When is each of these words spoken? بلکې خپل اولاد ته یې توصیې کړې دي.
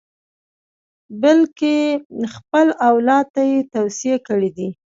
بلکې 1.21 1.75
خپل 2.33 2.67
اولاد 2.89 3.25
ته 3.35 3.41
یې 3.51 3.59
توصیې 3.73 4.15
کړې 4.27 4.49
دي. 4.57 4.69